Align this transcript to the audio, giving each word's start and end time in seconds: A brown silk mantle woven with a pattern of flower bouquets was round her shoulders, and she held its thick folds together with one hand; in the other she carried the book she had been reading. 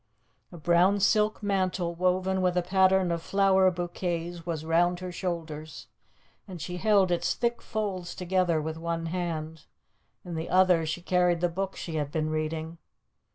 A 0.51 0.57
brown 0.57 0.99
silk 0.99 1.43
mantle 1.43 1.93
woven 1.93 2.41
with 2.41 2.57
a 2.57 2.63
pattern 2.63 3.11
of 3.11 3.21
flower 3.21 3.69
bouquets 3.69 4.47
was 4.47 4.65
round 4.65 4.99
her 4.99 5.11
shoulders, 5.11 5.89
and 6.47 6.59
she 6.59 6.77
held 6.77 7.11
its 7.11 7.35
thick 7.35 7.61
folds 7.61 8.15
together 8.15 8.59
with 8.59 8.77
one 8.79 9.05
hand; 9.05 9.65
in 10.25 10.33
the 10.33 10.49
other 10.49 10.87
she 10.87 11.03
carried 11.03 11.39
the 11.39 11.49
book 11.49 11.75
she 11.75 11.97
had 11.97 12.11
been 12.11 12.31
reading. 12.31 12.79